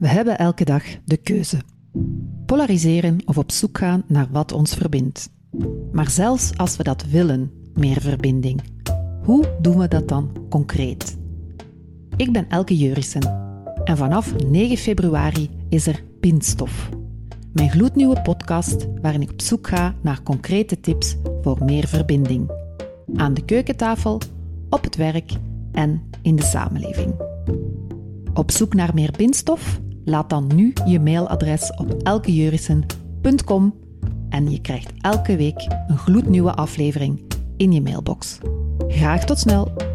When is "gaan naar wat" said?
3.78-4.52